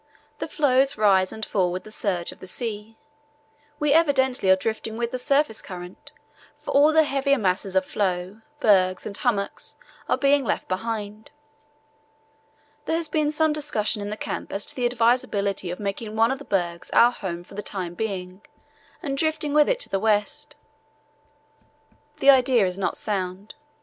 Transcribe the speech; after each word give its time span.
The 0.39 0.47
floes 0.47 0.97
rise 0.97 1.31
and 1.31 1.45
fall 1.45 1.71
with 1.71 1.83
the 1.83 1.91
surge 1.91 2.31
of 2.31 2.39
the 2.39 2.47
sea. 2.47 2.97
We 3.79 3.93
evidently 3.93 4.49
are 4.49 4.55
drifting 4.55 4.97
with 4.97 5.11
the 5.11 5.19
surface 5.19 5.61
current, 5.61 6.11
for 6.57 6.71
all 6.71 6.91
the 6.91 7.03
heavier 7.03 7.37
masses 7.37 7.75
of 7.75 7.85
floe, 7.85 8.41
bergs, 8.59 9.05
and 9.05 9.15
hummocks 9.15 9.77
are 10.09 10.17
being 10.17 10.43
left 10.43 10.67
behind. 10.67 11.29
There 12.85 12.97
has 12.97 13.09
been 13.09 13.29
some 13.29 13.53
discussion 13.53 14.01
in 14.01 14.09
the 14.09 14.17
camp 14.17 14.51
as 14.51 14.65
to 14.65 14.75
the 14.75 14.87
advisability 14.87 15.69
of 15.69 15.79
making 15.79 16.15
one 16.15 16.31
of 16.31 16.39
the 16.39 16.45
bergs 16.45 16.89
our 16.89 17.11
home 17.11 17.43
for 17.43 17.53
the 17.53 17.61
time 17.61 17.93
being 17.93 18.41
and 19.03 19.15
drifting 19.15 19.53
with 19.53 19.69
it 19.69 19.79
to 19.81 19.89
the 19.89 19.99
west. 19.99 20.55
The 22.17 22.31
idea 22.31 22.65
is 22.65 22.79
not 22.79 22.97
sound. 22.97 23.53